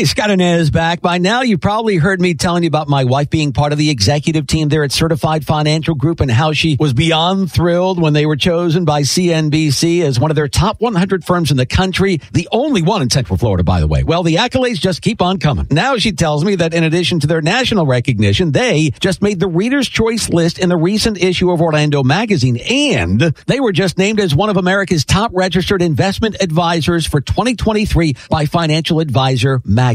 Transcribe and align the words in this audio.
Hey, 0.00 0.06
Scott 0.06 0.30
Anez 0.30 0.72
back. 0.72 1.02
By 1.02 1.18
now, 1.18 1.42
you've 1.42 1.60
probably 1.60 1.96
heard 1.96 2.22
me 2.22 2.32
telling 2.32 2.62
you 2.62 2.68
about 2.68 2.88
my 2.88 3.04
wife 3.04 3.28
being 3.28 3.52
part 3.52 3.72
of 3.72 3.76
the 3.76 3.90
executive 3.90 4.46
team 4.46 4.70
there 4.70 4.82
at 4.82 4.92
Certified 4.92 5.44
Financial 5.44 5.94
Group 5.94 6.20
and 6.20 6.30
how 6.30 6.54
she 6.54 6.78
was 6.80 6.94
beyond 6.94 7.52
thrilled 7.52 8.00
when 8.00 8.14
they 8.14 8.24
were 8.24 8.36
chosen 8.36 8.86
by 8.86 9.02
CNBC 9.02 10.00
as 10.00 10.18
one 10.18 10.30
of 10.30 10.36
their 10.36 10.48
top 10.48 10.80
100 10.80 11.22
firms 11.22 11.50
in 11.50 11.58
the 11.58 11.66
country. 11.66 12.18
The 12.32 12.48
only 12.50 12.80
one 12.80 13.02
in 13.02 13.10
Central 13.10 13.36
Florida, 13.36 13.62
by 13.62 13.80
the 13.80 13.86
way. 13.86 14.02
Well, 14.02 14.22
the 14.22 14.36
accolades 14.36 14.80
just 14.80 15.02
keep 15.02 15.20
on 15.20 15.38
coming. 15.38 15.66
Now 15.70 15.98
she 15.98 16.12
tells 16.12 16.46
me 16.46 16.54
that 16.54 16.72
in 16.72 16.82
addition 16.82 17.20
to 17.20 17.26
their 17.26 17.42
national 17.42 17.84
recognition, 17.84 18.52
they 18.52 18.92
just 19.00 19.20
made 19.20 19.38
the 19.38 19.48
Reader's 19.48 19.86
Choice 19.86 20.30
list 20.30 20.58
in 20.58 20.70
the 20.70 20.78
recent 20.78 21.22
issue 21.22 21.50
of 21.50 21.60
Orlando 21.60 22.02
Magazine. 22.02 22.56
And 22.56 23.20
they 23.20 23.60
were 23.60 23.72
just 23.72 23.98
named 23.98 24.18
as 24.18 24.34
one 24.34 24.48
of 24.48 24.56
America's 24.56 25.04
top 25.04 25.30
registered 25.34 25.82
investment 25.82 26.36
advisors 26.40 27.06
for 27.06 27.20
2023 27.20 28.16
by 28.30 28.46
Financial 28.46 29.00
Advisor 29.00 29.60
Magazine. 29.66 29.89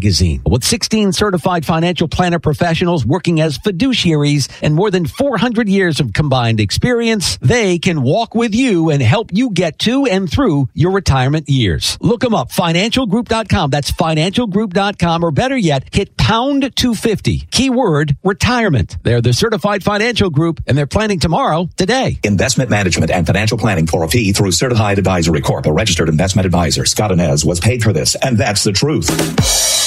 With 0.46 0.64
16 0.64 1.14
certified 1.14 1.66
financial 1.66 2.07
planner 2.07 2.39
professionals 2.39 3.06
working 3.06 3.39
as 3.42 3.57
fiduciaries 3.57 4.50
and 4.61 4.75
more 4.75 4.92
than 4.92 5.06
400 5.06 5.70
years 5.70 6.00
of 6.00 6.14
combined 6.14 6.60
experience, 6.60 7.37
they 7.42 7.79
can 7.79 8.01
walk 8.01 8.36
with 8.36 8.54
you 8.54 8.89
and 8.89 9.01
help 9.01 9.32
you 9.34 9.51
get 9.51 9.79
to 9.79 10.06
and 10.06 10.29
through 10.29 10.70
your 10.73 10.92
retirement 10.92 11.50
years. 11.50 11.97
Look 12.01 12.21
them 12.21 12.34
up, 12.34 12.51
financialgroup.com. 12.51 13.70
That's 13.70 13.92
financialgroup.com 13.92 15.23
or 15.23 15.32
better 15.32 15.57
yet, 15.57 15.93
hit 15.93 16.18
pound 16.18 16.75
250. 16.75 17.48
Keyword 17.51 18.18
retirement. 18.23 18.98
They're 19.04 19.21
the 19.21 19.34
certified 19.34 19.84
financial 19.84 20.29
group 20.29 20.62
and 20.68 20.78
they're 20.78 20.87
planning 20.87 21.20
tomorrow 21.20 21.70
today. 21.78 22.20
Investment 22.23 22.70
management 22.70 23.12
and 23.12 23.25
financial 23.25 23.57
planning 23.57 23.87
for 23.87 24.04
a 24.04 24.07
fee 24.07 24.34
through 24.34 24.51
Certified 24.51 24.98
Advisory 24.98 25.42
Corp, 25.42 25.65
a 25.65 25.73
registered 25.73 26.09
investment 26.09 26.46
advisor. 26.46 26.86
Scott 26.86 27.12
Anez 27.12 27.46
was 27.46 27.59
paid 27.59 27.84
for 27.84 27.93
this, 27.93 28.15
and 28.15 28.37
that's 28.37 28.64
the 28.64 28.71
truth. 28.71 29.85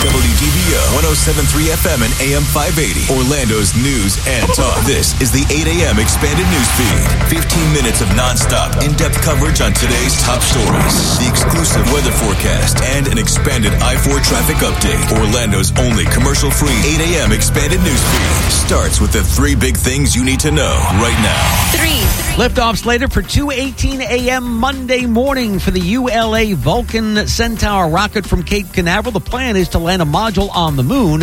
WDBO 0.00 0.80
1073 0.96 1.76
FM 1.76 2.00
and 2.00 2.12
AM 2.24 2.40
580. 2.40 3.12
Orlando's 3.12 3.76
news 3.76 4.16
and 4.24 4.48
talk. 4.56 4.80
This 4.88 5.12
is 5.20 5.28
the 5.28 5.44
8 5.52 5.68
a.m. 5.76 6.00
expanded 6.00 6.48
news 6.48 6.70
feed. 6.72 7.04
15 7.28 7.76
minutes 7.76 8.00
of 8.00 8.08
nonstop, 8.16 8.80
in 8.80 8.96
depth 8.96 9.20
coverage 9.20 9.60
on 9.60 9.76
today's 9.76 10.16
top 10.24 10.40
stories, 10.40 11.20
the 11.20 11.28
exclusive 11.28 11.84
weather 11.92 12.16
forecast, 12.16 12.80
and 12.96 13.12
an 13.12 13.20
expanded 13.20 13.76
I 13.84 14.00
4 14.00 14.24
traffic 14.24 14.56
update. 14.64 15.04
Orlando's 15.20 15.68
only 15.76 16.08
commercial 16.08 16.48
free 16.48 16.80
8 16.96 17.20
a.m. 17.20 17.32
expanded 17.36 17.84
news 17.84 18.00
feed 18.00 18.52
starts 18.56 19.04
with 19.04 19.12
the 19.12 19.20
three 19.20 19.54
big 19.54 19.76
things 19.76 20.16
you 20.16 20.24
need 20.24 20.40
to 20.40 20.50
know 20.50 20.80
right 20.96 21.20
now. 21.20 21.44
Three. 21.76 22.00
Liftoff 22.40 22.78
slated 22.78 23.12
for 23.12 23.20
2:18 23.20 24.00
a.m. 24.00 24.48
Monday 24.58 25.04
morning 25.04 25.58
for 25.58 25.72
the 25.72 25.80
ULA 25.80 26.54
Vulcan 26.54 27.26
Centaur 27.26 27.88
rocket 27.90 28.24
from 28.24 28.42
Cape 28.42 28.72
Canaveral. 28.72 29.12
The 29.12 29.20
plan 29.20 29.56
is 29.56 29.68
to 29.70 29.78
land 29.90 30.02
a 30.02 30.04
module 30.04 30.54
on 30.54 30.76
the 30.76 30.84
moon 30.84 31.20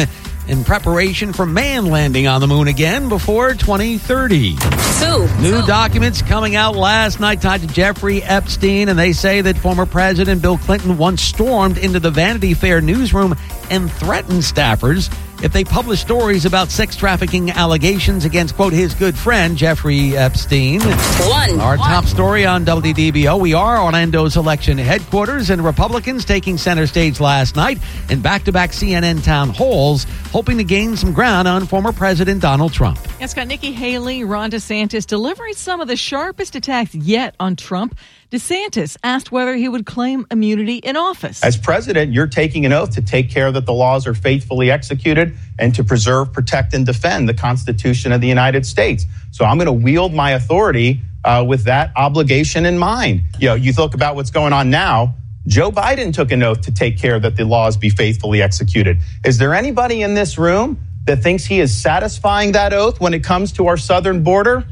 in 0.49 0.65
preparation 0.65 1.31
for 1.31 1.45
man 1.45 1.85
landing 1.85 2.27
on 2.27 2.41
the 2.41 2.47
moon 2.47 2.67
again 2.67 3.07
before 3.07 3.53
2030. 3.53 4.57
Two. 4.99 5.41
New 5.41 5.65
documents 5.65 6.21
coming 6.21 6.57
out 6.57 6.75
last 6.75 7.21
night 7.21 7.41
tied 7.41 7.61
to 7.61 7.67
Jeffrey 7.67 8.21
Epstein, 8.21 8.89
and 8.89 8.99
they 8.99 9.13
say 9.13 9.39
that 9.39 9.57
former 9.57 9.85
President 9.85 10.41
Bill 10.41 10.57
Clinton 10.57 10.97
once 10.97 11.21
stormed 11.21 11.77
into 11.77 12.01
the 12.01 12.11
Vanity 12.11 12.53
Fair 12.53 12.81
newsroom 12.81 13.35
and 13.69 13.89
threatened 13.89 14.41
staffers 14.41 15.09
if 15.43 15.53
they 15.53 15.63
publish 15.63 15.99
stories 15.99 16.45
about 16.45 16.69
sex 16.69 16.95
trafficking 16.95 17.51
allegations 17.51 18.25
against, 18.25 18.55
quote, 18.55 18.73
his 18.73 18.93
good 18.93 19.17
friend, 19.17 19.57
Jeffrey 19.57 20.17
Epstein. 20.17 20.81
One. 20.81 21.59
Our 21.59 21.77
top 21.77 22.05
story 22.05 22.45
on 22.45 22.65
WDBO. 22.65 23.39
We 23.39 23.53
are 23.53 23.77
Orlando's 23.77 24.35
election 24.35 24.77
headquarters, 24.77 25.49
and 25.49 25.63
Republicans 25.63 26.25
taking 26.25 26.57
center 26.57 26.87
stage 26.87 27.19
last 27.19 27.55
night 27.55 27.79
in 28.09 28.21
back 28.21 28.43
to 28.45 28.51
back 28.51 28.71
CNN 28.71 29.23
town 29.23 29.49
halls, 29.49 30.05
hoping 30.31 30.57
to 30.57 30.63
gain 30.63 30.95
some 30.95 31.13
ground 31.13 31.47
on 31.47 31.65
former 31.65 31.91
President 31.91 32.41
Donald 32.41 32.73
Trump. 32.73 32.99
It's 33.19 33.33
got 33.33 33.47
Nikki 33.47 33.71
Haley, 33.71 34.23
Ron 34.23 34.51
DeSantis 34.51 35.05
delivering 35.05 35.53
some 35.53 35.81
of 35.81 35.87
the 35.87 35.95
sharpest 35.95 36.55
attacks 36.55 36.93
yet 36.95 37.35
on 37.39 37.55
Trump. 37.55 37.97
DeSantis 38.29 38.97
asked 39.05 39.31
whether 39.31 39.55
he 39.55 39.69
would 39.69 39.85
claim 39.85 40.27
immunity 40.29 40.77
in 40.77 40.97
office. 40.97 41.41
As 41.45 41.55
president, 41.55 42.11
you're 42.11 42.27
taking 42.27 42.65
an 42.65 42.73
oath 42.73 42.91
to 42.95 43.01
take 43.01 43.29
care 43.29 43.53
that 43.53 43.65
the 43.65 43.71
laws 43.71 44.05
are 44.05 44.13
faithfully 44.13 44.69
executed 44.69 45.33
and 45.57 45.73
to 45.75 45.83
preserve, 45.83 46.33
protect, 46.33 46.73
and 46.73 46.85
defend 46.85 47.29
the 47.29 47.33
Constitution 47.33 48.11
of 48.11 48.19
the 48.19 48.27
United 48.27 48.65
States. 48.65 49.05
So 49.31 49.45
I'm 49.45 49.57
going 49.57 49.67
to 49.67 49.71
wield 49.71 50.13
my 50.13 50.31
authority 50.31 50.99
uh, 51.23 51.45
with 51.47 51.63
that 51.63 51.93
obligation 51.95 52.65
in 52.65 52.77
mind. 52.77 53.21
You 53.39 53.47
know, 53.47 53.55
you 53.55 53.71
look 53.71 53.93
about 53.93 54.17
what's 54.17 54.31
going 54.31 54.51
on 54.51 54.69
now. 54.69 55.15
Joe 55.45 55.71
Biden 55.71 56.13
took 56.13 56.33
an 56.33 56.43
oath 56.43 56.59
to 56.61 56.71
take 56.73 56.97
care 56.97 57.21
that 57.21 57.37
the 57.37 57.45
laws 57.45 57.77
be 57.77 57.89
faithfully 57.89 58.41
executed. 58.41 58.97
Is 59.23 59.37
there 59.37 59.53
anybody 59.53 60.01
in 60.01 60.15
this 60.15 60.37
room 60.37 60.77
that 61.05 61.23
thinks 61.23 61.45
he 61.45 61.61
is 61.61 61.73
satisfying 61.73 62.51
that 62.51 62.73
oath 62.73 62.99
when 62.99 63.13
it 63.13 63.23
comes 63.23 63.53
to 63.53 63.67
our 63.67 63.77
southern 63.77 64.21
border? 64.21 64.65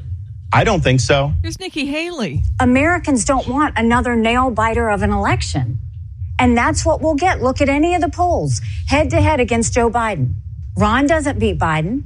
I 0.53 0.63
don't 0.63 0.81
think 0.81 0.99
so. 1.01 1.33
Here's 1.41 1.59
Nikki 1.59 1.85
Haley. 1.85 2.43
Americans 2.59 3.25
don't 3.25 3.47
want 3.47 3.77
another 3.77 4.15
nail 4.15 4.51
biter 4.51 4.89
of 4.89 5.01
an 5.01 5.11
election. 5.11 5.79
And 6.39 6.57
that's 6.57 6.85
what 6.85 7.01
we'll 7.01 7.15
get. 7.15 7.41
Look 7.41 7.61
at 7.61 7.69
any 7.69 7.95
of 7.95 8.01
the 8.01 8.09
polls 8.09 8.61
head 8.87 9.09
to 9.11 9.21
head 9.21 9.39
against 9.39 9.73
Joe 9.73 9.89
Biden. 9.89 10.35
Ron 10.77 11.07
doesn't 11.07 11.39
beat 11.39 11.57
Biden. 11.57 12.03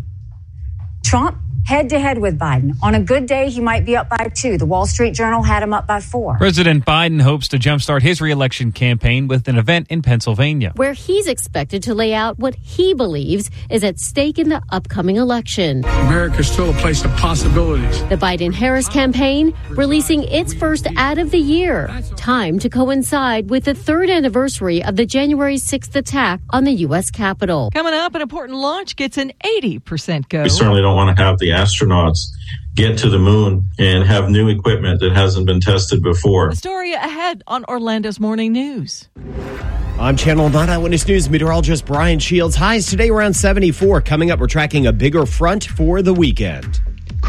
Trump 1.04 1.38
head 1.70 1.88
to 1.88 2.00
head 2.00 2.18
with 2.18 2.40
Biden. 2.40 2.76
On 2.82 2.96
a 2.96 3.00
good 3.00 3.28
day, 3.28 3.48
he 3.48 3.62
might 3.62 3.86
be 3.86 3.96
up 3.96 4.10
by 4.10 4.32
two. 4.34 4.58
The 4.58 4.66
Wall 4.66 4.88
Street 4.88 5.14
Journal 5.14 5.44
had 5.44 5.62
him 5.62 5.72
up 5.72 5.86
by 5.86 6.00
four. 6.00 6.36
President 6.38 6.84
Biden 6.84 7.22
hopes 7.22 7.48
to 7.50 7.60
jumpstart 7.60 8.02
his 8.02 8.20
reelection 8.20 8.72
campaign 8.72 9.28
with 9.28 9.48
an 9.48 9.56
event 9.56 9.86
in 9.92 10.02
Pennsylvania. 10.02 10.74
Where 10.78 10.94
he's 10.94 11.28
expected 11.28 11.84
to 11.84 11.94
lay 11.94 12.12
out 12.16 12.40
what 12.40 12.56
he 12.56 12.96
believes 12.96 13.52
is 13.70 13.84
at 13.84 14.00
stake 14.00 14.40
in 14.40 14.50
the 14.50 14.64
upcoming 14.72 15.18
election. 15.18 15.86
America 15.86 16.40
is 16.40 16.52
still 16.52 16.72
a 16.72 16.74
place 16.74 17.06
of 17.06 17.12
possibilities. 17.18 18.02
The 18.10 18.18
Biden 18.18 18.52
Harris 18.52 18.90
campaign 18.90 19.56
releasing 19.70 20.24
its 20.24 20.56
first 20.56 20.88
ad 20.96 21.20
of 21.20 21.30
the 21.30 21.38
year, 21.38 21.88
time 22.16 22.58
to 22.60 22.70
coincide 22.70 23.52
with 23.52 23.66
the 23.66 23.76
third 23.76 24.10
anniversary 24.10 24.84
of 24.84 24.96
the 24.96 25.06
January 25.06 25.58
6th 25.58 25.96
attack 25.96 26.40
on 26.50 26.64
the 26.64 26.74
U.S. 26.88 27.12
Capitol. 27.12 27.70
Coming 27.72 27.94
up, 27.94 28.16
an 28.16 28.24
important 28.24 28.58
launch 28.58 28.96
gets 28.96 29.20
an 29.20 29.34
80% 29.46 30.30
go. 30.30 30.42
We 30.42 30.50
certainly 30.50 30.82
don't 30.82 30.96
want 30.96 31.16
to 31.16 31.24
have 31.24 31.38
the 31.38 31.59
astronauts 31.60 32.28
get 32.76 32.98
to 33.00 33.10
the 33.10 33.20
moon 33.20 33.70
and 33.78 34.06
have 34.06 34.30
new 34.30 34.48
equipment 34.48 35.02
that 35.02 35.12
hasn't 35.12 35.46
been 35.46 35.60
tested 35.60 36.02
before. 36.02 36.50
The 36.50 36.56
story 36.56 36.94
ahead 36.94 37.44
on 37.48 37.66
Orlando's 37.66 38.20
Morning 38.20 38.54
News. 38.54 39.10
I'm 40.00 40.16
Channel 40.16 40.50
9 40.50 40.70
Eyewitness 40.70 41.06
News 41.08 41.30
meteorologist 41.30 41.86
Brian 41.86 42.20
Shields. 42.20 42.56
Highs 42.56 42.86
today 42.88 43.10
around 43.10 43.34
74. 43.34 44.02
Coming 44.02 44.32
up, 44.32 44.40
we're 44.40 44.48
tracking 44.48 44.88
a 44.88 44.94
bigger 44.94 45.26
front 45.26 45.66
for 45.66 46.02
the 46.02 46.14
weekend. 46.14 46.80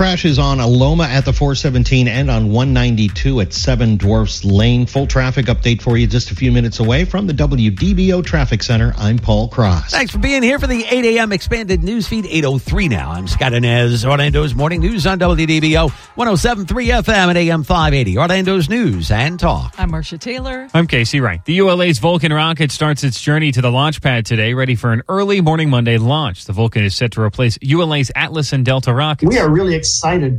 Crashes 0.00 0.38
on 0.38 0.60
Aloma 0.60 1.04
at 1.04 1.26
the 1.26 1.32
417 1.34 2.08
and 2.08 2.30
on 2.30 2.50
192 2.50 3.42
at 3.42 3.52
7 3.52 3.98
Dwarfs 3.98 4.46
Lane. 4.46 4.86
Full 4.86 5.06
traffic 5.06 5.44
update 5.44 5.82
for 5.82 5.98
you 5.98 6.06
just 6.06 6.30
a 6.30 6.34
few 6.34 6.50
minutes 6.50 6.80
away 6.80 7.04
from 7.04 7.26
the 7.26 7.34
WDBO 7.34 8.24
Traffic 8.24 8.62
Center. 8.62 8.94
I'm 8.96 9.18
Paul 9.18 9.48
Cross. 9.48 9.90
Thanks 9.90 10.10
for 10.10 10.16
being 10.16 10.42
here 10.42 10.58
for 10.58 10.66
the 10.66 10.86
8 10.86 11.04
a.m. 11.04 11.32
expanded 11.32 11.84
news 11.84 12.08
feed 12.08 12.24
803 12.24 12.88
now. 12.88 13.10
I'm 13.10 13.28
Scott 13.28 13.52
Anez, 13.52 14.06
Orlando's 14.06 14.54
Morning 14.54 14.80
News 14.80 15.06
on 15.06 15.18
WDBO 15.18 15.90
1073 15.90 16.86
FM 16.86 17.28
and 17.28 17.36
AM 17.36 17.62
580. 17.62 18.16
Orlando's 18.16 18.70
News 18.70 19.10
and 19.10 19.38
Talk. 19.38 19.74
I'm 19.76 19.90
Marcia 19.90 20.16
Taylor. 20.16 20.66
I'm 20.72 20.86
Casey 20.86 21.20
Wright. 21.20 21.44
The 21.44 21.58
ULA's 21.58 21.98
Vulcan 21.98 22.32
rocket 22.32 22.72
starts 22.72 23.04
its 23.04 23.20
journey 23.20 23.52
to 23.52 23.60
the 23.60 23.70
launch 23.70 24.00
pad 24.00 24.24
today, 24.24 24.54
ready 24.54 24.76
for 24.76 24.94
an 24.94 25.02
early 25.10 25.42
morning 25.42 25.68
Monday 25.68 25.98
launch. 25.98 26.46
The 26.46 26.54
Vulcan 26.54 26.84
is 26.84 26.96
set 26.96 27.12
to 27.12 27.20
replace 27.20 27.58
ULA's 27.60 28.10
Atlas 28.16 28.54
and 28.54 28.64
Delta 28.64 28.94
rockets. 28.94 29.28
We 29.28 29.38
are 29.38 29.50
really 29.50 29.74
excited 29.74 29.89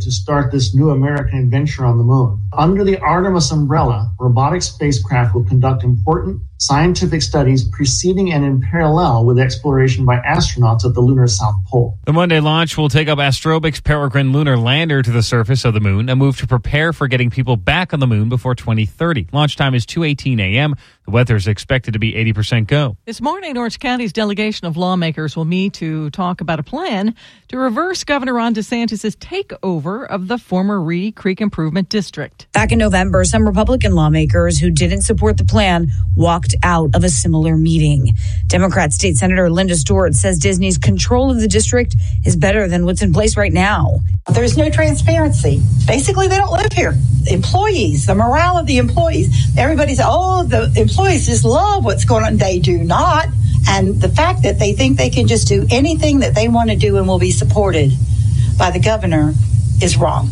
to 0.01 0.11
start 0.11 0.51
this 0.51 0.73
new 0.73 0.89
American 0.89 1.39
adventure 1.39 1.85
on 1.85 1.97
the 1.97 2.03
moon. 2.03 2.41
Under 2.53 2.83
the 2.83 2.99
Artemis 2.99 3.51
umbrella, 3.51 4.11
robotic 4.19 4.61
spacecraft 4.61 5.35
will 5.35 5.43
conduct 5.43 5.83
important 5.83 6.41
scientific 6.61 7.23
studies 7.23 7.63
preceding 7.63 8.31
and 8.31 8.45
in 8.45 8.61
parallel 8.61 9.25
with 9.25 9.39
exploration 9.39 10.05
by 10.05 10.17
astronauts 10.19 10.85
at 10.85 10.93
the 10.93 11.01
lunar 11.01 11.27
south 11.27 11.55
pole. 11.65 11.97
The 12.05 12.13
Monday 12.13 12.39
launch 12.39 12.77
will 12.77 12.87
take 12.87 13.07
up 13.07 13.17
Astrobotic's 13.17 13.81
Peregrine 13.81 14.31
lunar 14.31 14.57
lander 14.57 15.01
to 15.01 15.11
the 15.11 15.23
surface 15.23 15.65
of 15.65 15.73
the 15.73 15.79
moon, 15.79 16.07
a 16.07 16.15
move 16.15 16.37
to 16.37 16.45
prepare 16.45 16.93
for 16.93 17.07
getting 17.07 17.31
people 17.31 17.57
back 17.57 17.93
on 17.93 17.99
the 17.99 18.05
moon 18.05 18.29
before 18.29 18.53
2030. 18.53 19.29
Launch 19.31 19.55
time 19.55 19.73
is 19.73 19.87
2:18 19.87 20.39
a.m. 20.39 20.75
The 21.05 21.11
weather 21.11 21.35
is 21.35 21.47
expected 21.47 21.93
to 21.93 21.99
be 21.99 22.13
80% 22.13 22.67
go. 22.67 22.95
This 23.05 23.21
morning, 23.21 23.57
Orange 23.57 23.79
County's 23.79 24.13
delegation 24.13 24.67
of 24.67 24.77
lawmakers 24.77 25.35
will 25.35 25.45
meet 25.45 25.73
to 25.73 26.11
talk 26.11 26.41
about 26.41 26.59
a 26.59 26.63
plan 26.63 27.15
to 27.47 27.57
reverse 27.57 28.03
Governor 28.03 28.35
Ron 28.35 28.53
DeSantis' 28.53 29.15
takeover 29.17 30.05
of 30.05 30.27
the 30.27 30.37
former 30.37 30.79
Reedy 30.79 31.11
Creek 31.11 31.41
Improvement 31.41 31.89
District. 31.89 32.45
Back 32.53 32.71
in 32.71 32.77
November, 32.77 33.23
some 33.23 33.47
Republican 33.47 33.93
lawmakers 33.95 34.59
who 34.59 34.69
didn't 34.69 35.01
support 35.01 35.37
the 35.37 35.43
plan 35.43 35.91
walked 36.15 36.50
out 36.63 36.95
of 36.95 37.03
a 37.03 37.09
similar 37.09 37.57
meeting. 37.57 38.13
Democrat 38.47 38.93
State 38.93 39.17
Senator 39.17 39.49
Linda 39.49 39.75
Stewart 39.75 40.15
says 40.15 40.39
Disney's 40.39 40.77
control 40.77 41.31
of 41.31 41.39
the 41.39 41.47
district 41.47 41.95
is 42.25 42.35
better 42.35 42.67
than 42.67 42.85
what's 42.85 43.01
in 43.01 43.13
place 43.13 43.37
right 43.37 43.53
now. 43.53 43.99
There's 44.33 44.57
no 44.57 44.69
transparency. 44.69 45.61
Basically, 45.87 46.27
they 46.27 46.37
don't 46.37 46.51
live 46.51 46.71
here. 46.73 46.93
The 47.23 47.33
employees, 47.33 48.05
the 48.05 48.15
morale 48.15 48.57
of 48.57 48.67
the 48.67 48.77
employees, 48.77 49.55
everybody's, 49.57 49.99
oh, 50.03 50.43
the 50.43 50.71
employees 50.79 51.25
just 51.25 51.43
love 51.43 51.83
what's 51.83 52.05
going 52.05 52.23
on. 52.23 52.37
They 52.37 52.59
do 52.59 52.83
not. 52.83 53.27
And 53.67 54.01
the 54.01 54.09
fact 54.09 54.43
that 54.43 54.59
they 54.59 54.73
think 54.73 54.97
they 54.97 55.09
can 55.09 55.27
just 55.27 55.47
do 55.47 55.65
anything 55.69 56.19
that 56.19 56.35
they 56.35 56.47
want 56.47 56.69
to 56.69 56.75
do 56.75 56.97
and 56.97 57.07
will 57.07 57.19
be 57.19 57.31
supported 57.31 57.91
by 58.57 58.71
the 58.71 58.79
governor 58.79 59.33
is 59.81 59.97
wrong. 59.97 60.29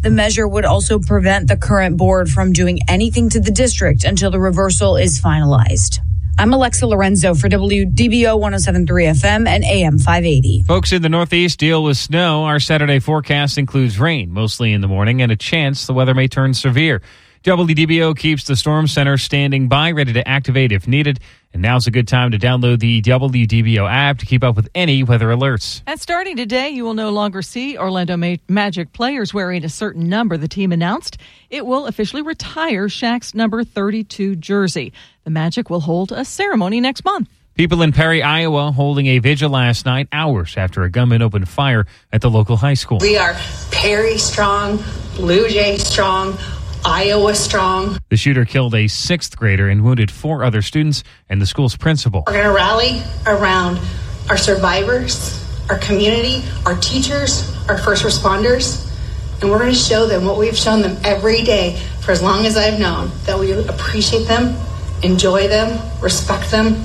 The 0.00 0.10
measure 0.10 0.46
would 0.46 0.64
also 0.64 1.00
prevent 1.00 1.48
the 1.48 1.56
current 1.56 1.96
board 1.96 2.30
from 2.30 2.52
doing 2.52 2.78
anything 2.88 3.28
to 3.30 3.40
the 3.40 3.50
district 3.50 4.04
until 4.04 4.30
the 4.30 4.38
reversal 4.38 4.96
is 4.96 5.20
finalized. 5.20 5.98
I'm 6.38 6.52
Alexa 6.52 6.86
Lorenzo 6.86 7.34
for 7.34 7.48
WDBO 7.48 8.38
1073 8.38 9.04
FM 9.06 9.48
and 9.48 9.64
AM 9.64 9.98
580. 9.98 10.62
Folks 10.68 10.92
in 10.92 11.02
the 11.02 11.08
Northeast 11.08 11.58
deal 11.58 11.82
with 11.82 11.96
snow. 11.96 12.44
Our 12.44 12.60
Saturday 12.60 13.00
forecast 13.00 13.58
includes 13.58 13.98
rain, 13.98 14.30
mostly 14.30 14.72
in 14.72 14.82
the 14.82 14.86
morning, 14.86 15.20
and 15.20 15.32
a 15.32 15.36
chance 15.36 15.88
the 15.88 15.94
weather 15.94 16.14
may 16.14 16.28
turn 16.28 16.54
severe. 16.54 17.02
WDBO 17.48 18.14
keeps 18.14 18.44
the 18.44 18.54
Storm 18.56 18.86
Center 18.86 19.16
standing 19.16 19.68
by, 19.68 19.92
ready 19.92 20.12
to 20.12 20.28
activate 20.28 20.70
if 20.70 20.86
needed. 20.86 21.18
And 21.54 21.62
now's 21.62 21.86
a 21.86 21.90
good 21.90 22.06
time 22.06 22.32
to 22.32 22.38
download 22.38 22.78
the 22.78 23.00
WDBO 23.00 23.90
app 23.90 24.18
to 24.18 24.26
keep 24.26 24.44
up 24.44 24.54
with 24.54 24.68
any 24.74 25.02
weather 25.02 25.28
alerts. 25.28 25.80
And 25.86 25.98
starting 25.98 26.36
today, 26.36 26.68
you 26.68 26.84
will 26.84 26.92
no 26.92 27.08
longer 27.08 27.40
see 27.40 27.78
Orlando 27.78 28.18
Ma- 28.18 28.36
Magic 28.50 28.92
players 28.92 29.32
wearing 29.32 29.64
a 29.64 29.70
certain 29.70 30.10
number 30.10 30.36
the 30.36 30.46
team 30.46 30.72
announced. 30.72 31.16
It 31.48 31.64
will 31.64 31.86
officially 31.86 32.20
retire 32.20 32.86
Shaq's 32.86 33.34
number 33.34 33.64
32 33.64 34.36
jersey. 34.36 34.92
The 35.24 35.30
Magic 35.30 35.70
will 35.70 35.80
hold 35.80 36.12
a 36.12 36.26
ceremony 36.26 36.82
next 36.82 37.02
month. 37.02 37.30
People 37.54 37.80
in 37.80 37.92
Perry, 37.92 38.22
Iowa, 38.22 38.72
holding 38.72 39.06
a 39.06 39.20
vigil 39.20 39.48
last 39.48 39.86
night, 39.86 40.08
hours 40.12 40.54
after 40.58 40.82
a 40.82 40.90
gunman 40.90 41.22
opened 41.22 41.48
fire 41.48 41.86
at 42.12 42.20
the 42.20 42.28
local 42.28 42.58
high 42.58 42.74
school. 42.74 42.98
We 43.00 43.16
are 43.16 43.34
Perry 43.70 44.18
strong, 44.18 44.84
Blue 45.16 45.48
Jay 45.48 45.78
strong, 45.78 46.36
Iowa 46.84 47.34
strong. 47.34 47.98
The 48.08 48.16
shooter 48.16 48.44
killed 48.44 48.74
a 48.74 48.88
sixth 48.88 49.36
grader 49.36 49.68
and 49.68 49.84
wounded 49.84 50.10
four 50.10 50.44
other 50.44 50.62
students 50.62 51.04
and 51.28 51.40
the 51.40 51.46
school's 51.46 51.76
principal. 51.76 52.24
We're 52.26 52.34
going 52.34 52.44
to 52.46 52.52
rally 52.52 53.02
around 53.26 53.80
our 54.30 54.36
survivors, 54.36 55.44
our 55.70 55.78
community, 55.78 56.42
our 56.66 56.76
teachers, 56.76 57.54
our 57.68 57.78
first 57.78 58.04
responders, 58.04 58.84
and 59.40 59.50
we're 59.50 59.58
going 59.58 59.72
to 59.72 59.78
show 59.78 60.06
them 60.06 60.24
what 60.24 60.38
we've 60.38 60.56
shown 60.56 60.82
them 60.82 60.96
every 61.04 61.42
day 61.42 61.80
for 62.00 62.12
as 62.12 62.22
long 62.22 62.46
as 62.46 62.56
I've 62.56 62.80
known 62.80 63.10
that 63.24 63.38
we 63.38 63.52
appreciate 63.52 64.24
them, 64.26 64.56
enjoy 65.02 65.48
them, 65.48 65.78
respect 66.00 66.50
them, 66.50 66.82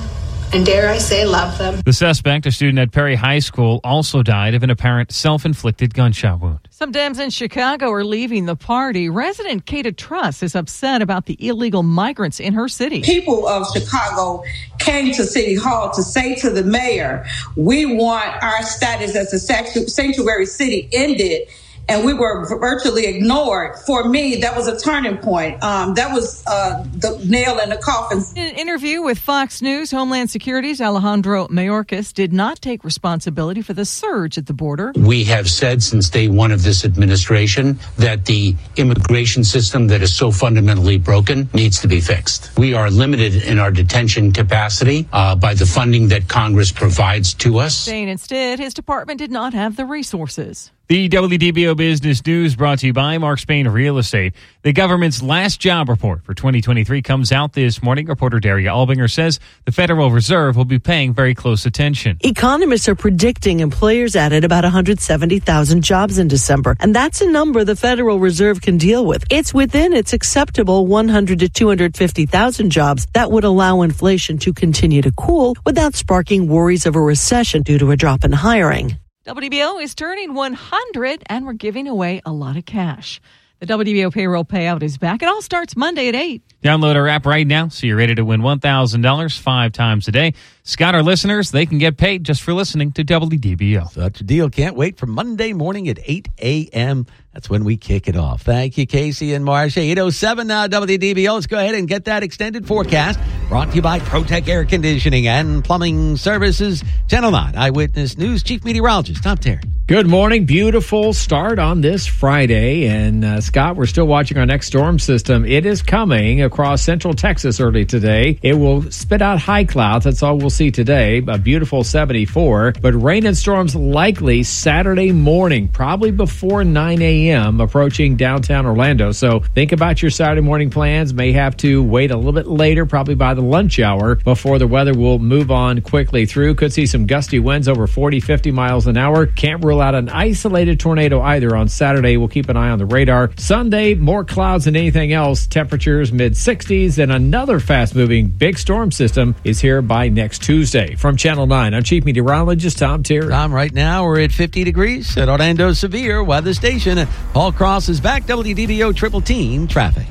and 0.54 0.66
dare 0.66 0.90
I 0.90 1.00
say, 1.00 1.26
love 1.26 1.58
them. 1.58 1.82
The 1.84 1.94
suspect, 1.94 2.46
a 2.46 2.52
student 2.52 2.78
at 2.78 2.92
Perry 2.92 3.16
High 3.16 3.40
School, 3.40 3.80
also 3.84 4.22
died 4.22 4.54
of 4.54 4.62
an 4.62 4.70
apparent 4.70 5.12
self 5.12 5.46
inflicted 5.46 5.94
gunshot 5.94 6.40
wound. 6.40 6.68
Some 6.70 6.92
Dems 6.92 7.20
in 7.20 7.32
Chicago 7.32 7.92
are 7.92 8.04
leaving 8.04 8.46
the 8.46 8.56
party. 8.56 9.10
Resident 9.10 9.66
Kata 9.66 9.92
Truss 9.92 10.44
is 10.44 10.56
upset 10.56 11.02
about 11.02 11.26
the 11.26 11.38
illegal 11.40 11.82
migrants 11.82 12.40
in 12.40 12.54
her 12.54 12.68
city. 12.68 13.02
People 13.02 13.48
of 13.48 13.66
Chicago 13.74 14.44
came 14.78 15.12
to 15.14 15.24
City 15.24 15.56
Hall 15.56 15.92
to 15.92 16.04
say 16.04 16.36
to 16.36 16.52
the 16.52 16.64
mayor, 16.64 17.26
we 17.56 17.86
want 17.86 18.44
our 18.44 18.62
status 18.62 19.16
as 19.16 19.34
a 19.34 19.40
sanctuary 19.40 20.46
city 20.46 20.88
ended 20.94 21.48
and 21.90 22.06
we 22.06 22.14
were 22.14 22.46
virtually 22.60 23.06
ignored. 23.06 23.76
For 23.86 24.08
me, 24.08 24.38
that 24.38 24.56
was 24.56 24.68
a 24.68 24.80
turning 24.80 25.18
point. 25.18 25.62
Um, 25.64 25.94
that 25.96 26.14
was 26.14 26.44
uh, 26.48 26.84
the 26.96 27.22
nail 27.26 27.60
in 27.60 27.70
the 27.70 27.78
coffin. 27.78 28.24
In 28.36 28.50
an 28.50 28.56
interview 28.56 29.02
with 29.02 29.20
Fox 29.20 29.62
News, 29.62 29.92
Homeland 29.92 30.30
Security's 30.30 30.82
Alejandro 30.82 31.48
Mayorkas 31.48 32.14
did 32.14 32.34
not 32.34 32.62
take 32.62 32.84
responsibility 32.84 33.62
for 33.62 33.74
the 33.74 33.86
surge 33.86 34.38
at 34.38 34.46
the 34.46 34.54
border. 34.54 34.92
We 34.96 35.24
have 35.26 35.50
said 35.50 35.84
since 35.84 36.10
day 36.10 36.28
one 36.28 36.52
of 36.52 36.64
this 36.64 36.86
administration 36.86 37.80
that 37.98 38.26
the 38.26 38.56
immigration 38.76 39.44
system 39.44 39.88
that 39.88 40.02
is 40.02 40.16
so 40.16 40.32
fundamentally 40.32 40.98
broken 40.98 41.50
needs 41.54 41.80
to 41.82 41.88
be 41.88 42.00
fixed. 42.00 42.58
We 42.58 42.74
are 42.74 42.90
limited 42.90 43.44
in 43.44 43.60
our 43.60 43.72
detention 43.72 44.32
capacity 44.32 45.08
uh, 45.12 45.36
by 45.36 45.54
the 45.54 45.66
funding 45.66 46.08
that 46.10 46.28
Congress 46.28 46.72
provides 46.72 47.34
to 47.36 47.60
us. 47.60 47.76
Saying 47.76 48.10
instead, 48.10 48.60
his 48.60 48.74
department 48.74 49.20
did 49.20 49.32
not 49.32 49.54
have 49.54 49.76
the 49.76 49.86
resources. 49.86 50.72
The 50.90 51.08
WDBO 51.08 51.78
Business 51.78 52.26
News 52.26 52.58
brought 52.58 52.80
to 52.80 52.88
you 52.88 52.92
by 52.92 53.18
Mark 53.18 53.40
Spain 53.40 53.70
Real 53.70 53.98
Estate. 53.98 54.34
The 54.64 54.74
government's 54.74 55.24
last 55.24 55.62
job 55.62 55.88
report 55.88 56.26
for 56.26 56.34
2023 56.34 57.02
comes 57.02 57.32
out 57.32 57.54
this 57.54 57.82
morning. 57.82 58.08
Reporter 58.08 58.42
Daria 58.42 58.70
Albinger 58.70 59.10
says 59.10 59.40
the 59.64 59.72
Federal 59.72 60.12
Reserve 60.12 60.58
will 60.58 60.66
be 60.66 60.80
paying 60.80 61.14
very 61.14 61.34
close 61.36 61.66
attention. 61.66 62.18
Economists 62.20 62.90
are 62.90 62.96
predicting 62.96 63.62
employers 63.62 64.18
added 64.18 64.44
about 64.44 64.66
170,000 64.66 65.82
jobs 65.82 66.20
in 66.20 66.28
December, 66.28 66.76
and 66.82 66.94
that's 66.94 67.22
a 67.22 67.32
number 67.32 67.64
the 67.64 67.78
Federal 67.78 68.20
Reserve 68.20 68.60
can 68.60 68.78
deal 68.78 69.06
with. 69.06 69.24
It's 69.32 69.54
within 69.54 69.94
its 69.94 70.12
acceptable 70.12 70.86
100 70.86 71.40
to 71.40 71.48
250,000 71.48 72.70
jobs 72.70 73.08
that 73.14 73.32
would 73.32 73.46
allow 73.46 73.84
inflation 73.84 74.38
to 74.40 74.52
continue 74.52 75.02
to 75.02 75.14
cool 75.14 75.56
without 75.66 75.96
sparking 75.96 76.50
worries 76.50 76.86
of 76.86 76.98
a 76.98 77.02
recession 77.02 77.62
due 77.62 77.78
to 77.78 77.92
a 77.92 77.96
drop 77.96 78.26
in 78.26 78.34
hiring. 78.34 78.98
WDBO 79.26 79.82
is 79.82 79.96
turning 79.96 80.34
100 80.34 81.24
and 81.28 81.46
we're 81.46 81.54
giving 81.54 81.88
away 81.88 82.22
a 82.26 82.34
lot 82.34 82.58
of 82.58 82.66
cash. 82.66 83.22
The 83.60 83.66
WBO 83.68 84.12
payroll 84.12 84.44
payout 84.44 84.84
is 84.84 84.98
back. 84.98 85.22
It 85.22 85.30
all 85.30 85.42
starts 85.42 85.78
Monday 85.78 86.10
at 86.10 86.16
8. 86.16 86.53
Download 86.64 86.96
our 86.96 87.10
app 87.10 87.26
right 87.26 87.46
now 87.46 87.68
so 87.68 87.86
you're 87.86 87.98
ready 87.98 88.16
to 88.16 88.24
win 88.24 88.40
$1,000 88.42 89.40
five 89.40 89.74
times 89.74 90.08
a 90.08 90.14
day. 90.14 90.34
Scott, 90.64 90.96
our 90.96 91.04
listeners, 91.04 91.52
they 91.52 91.66
can 91.66 91.78
get 91.78 91.98
paid 91.98 92.24
just 92.24 92.42
for 92.42 92.54
listening 92.54 92.94
to 92.94 93.04
WDBO. 93.04 93.92
Such 93.92 94.22
a 94.22 94.24
deal. 94.24 94.50
Can't 94.50 94.78
wait 94.78 94.98
for 94.98 95.06
Monday 95.06 95.52
morning 95.52 95.90
at 95.90 96.00
8 96.02 96.30
a.m. 96.42 97.06
That's 97.34 97.50
when 97.50 97.66
we 97.66 97.76
kick 97.76 98.08
it 98.08 98.16
off. 98.16 98.44
Thank 98.44 98.78
you, 98.78 98.86
Casey 98.86 99.34
and 99.34 99.44
Marcia. 99.44 99.82
807 99.82 100.48
now, 100.48 100.68
WDBO. 100.68 101.34
Let's 101.34 101.48
go 101.48 101.58
ahead 101.58 101.76
and 101.76 101.86
get 101.86 102.06
that 102.06 102.24
extended 102.24 102.66
forecast 102.66 103.20
brought 103.50 103.72
to 103.72 103.76
you 103.76 103.82
by 103.82 104.00
ProTech 104.00 104.48
Air 104.48 104.64
Conditioning 104.64 105.28
and 105.28 105.66
Plumbing 105.66 106.16
Services. 106.16 106.82
Channel 107.10 107.32
9 107.32 107.58
Eyewitness 107.58 108.18
News 108.18 108.42
Chief 108.42 108.64
Meteorologist 108.64 109.22
Tom 109.22 109.38
Terry. 109.38 109.60
Good 109.86 110.08
morning. 110.08 110.46
Beautiful 110.46 111.12
start 111.12 111.60
on 111.60 111.82
this 111.82 112.08
Friday. 112.08 112.88
And 112.88 113.26
uh, 113.26 113.42
Scott, 113.42 113.76
we're 113.76 113.86
still 113.86 114.08
watching 114.08 114.38
our 114.38 114.46
next 114.46 114.68
storm 114.68 114.98
system. 114.98 115.46
It 115.46 115.66
is 115.66 115.82
coming 115.82 116.42
across 116.54 116.84
central 116.84 117.16
Texas 117.16 117.60
early 117.60 117.84
today. 117.84 118.38
It 118.44 118.54
will 118.54 118.84
spit 118.92 119.24
out 119.24 119.40
high 119.40 119.64
clouds. 119.64 120.06
That's 120.06 120.22
all 120.22 120.38
we'll 120.38 120.52
see 120.52 120.70
today. 120.70 121.18
A 121.28 121.40
beautiful 121.40 121.84
74. 121.84 122.76
But 122.80 122.94
rain 122.94 123.26
and 123.26 123.36
storms 123.36 123.76
likely 123.76 124.44
Saturday 124.44 125.12
morning, 125.12 125.68
probably 125.68 126.12
before 126.12 126.64
9 126.64 127.02
a.m., 127.02 127.60
approaching 127.60 128.18
downtown 128.18 128.68
Orlando. 128.68 129.14
So 129.14 129.40
think 129.40 129.72
about 129.72 130.04
your 130.04 130.12
Saturday 130.12 130.42
morning 130.42 130.70
plans. 130.70 131.12
May 131.12 131.32
have 131.32 131.58
to 131.58 131.82
wait 131.82 132.12
a 132.12 132.18
little 132.18 132.34
bit 132.34 132.46
later, 132.46 132.86
probably 132.86 133.16
by 133.16 133.34
the 133.34 133.42
lunch 133.42 133.80
hour, 133.80 134.14
before 134.14 134.60
the 134.60 134.68
weather 134.68 134.94
will 134.94 135.18
move 135.18 135.50
on 135.50 135.82
quickly 135.82 136.28
through. 136.28 136.54
Could 136.54 136.72
see 136.72 136.86
some 136.86 137.08
gusty 137.08 137.40
winds 137.40 137.68
over 137.68 137.88
40, 137.88 138.20
50 138.20 138.52
miles 138.52 138.86
an 138.86 138.96
hour. 138.96 139.26
Can't 139.26 139.66
rule 139.66 139.82
out 139.82 139.96
an 139.96 140.08
isolated 140.08 140.80
tornado 140.80 141.20
either 141.20 141.56
on 141.56 141.68
Saturday. 141.68 142.16
We'll 142.18 142.28
keep 142.28 142.48
an 142.48 142.58
eye 142.58 142.70
on 142.70 142.78
the 142.78 142.86
radar. 142.86 143.32
Sunday, 143.38 143.96
more 143.96 144.24
clouds 144.24 144.66
than 144.66 144.76
anything 144.76 145.14
else. 145.14 145.48
Temperatures 145.48 146.14
mid 146.14 146.38
60s, 146.44 147.02
and 147.02 147.10
another 147.10 147.62
fast 147.62 147.96
moving 147.96 148.28
big 148.28 148.58
storm 148.58 148.92
system 148.92 149.34
is 149.46 149.62
here 149.62 149.82
by 149.82 150.10
next 150.10 150.44
Tuesday. 150.44 150.94
From 150.96 151.16
Channel 151.16 151.48
9, 151.48 151.74
I'm 151.74 151.84
Chief 151.84 152.04
Meteorologist 152.04 152.80
Tom 152.80 153.02
Terry. 153.02 153.30
Tom, 153.30 153.54
right 153.54 153.74
now 153.74 154.04
we're 154.04 154.20
at 154.20 154.34
50 154.34 154.66
degrees 154.66 155.16
at 155.18 155.30
Orlando 155.30 155.72
Severe 155.72 156.22
Weather 156.22 156.54
Station. 156.54 157.08
Paul 157.32 157.54
Cross 157.54 157.88
is 157.88 158.02
back. 158.02 158.26
WDBO 158.26 158.94
Triple 158.94 159.22
Team 159.22 159.68
Traffic. 159.68 160.06